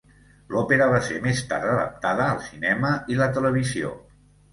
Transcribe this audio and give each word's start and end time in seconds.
L'òpera 0.53 0.85
va 0.93 1.01
ser 1.07 1.17
més 1.25 1.41
tard 1.51 1.67
adaptada 1.73 2.25
al 2.37 2.39
cinema 2.45 2.95
i 3.13 3.19
la 3.21 3.29
televisió. 3.37 3.93